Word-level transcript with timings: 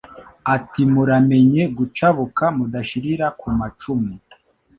Ati 0.55 0.81
muramenye 0.91 1.61
gucabukaMudashirira 1.77 3.25
ku 3.39 3.47
macumu 3.57 4.13